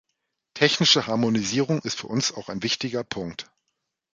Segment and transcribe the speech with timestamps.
[0.55, 3.51] Technische Harmonisierung ist für uns auch ein wichtiger Punkt.